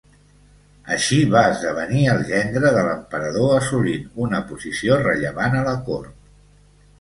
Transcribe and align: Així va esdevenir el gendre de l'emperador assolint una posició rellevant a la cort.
Així 0.93 1.17
va 1.33 1.43
esdevenir 1.49 2.05
el 2.13 2.23
gendre 2.29 2.71
de 2.77 2.81
l'emperador 2.87 3.53
assolint 3.59 4.09
una 4.25 4.41
posició 4.53 4.99
rellevant 5.05 5.61
a 5.61 5.63
la 5.69 5.77
cort. 5.93 6.19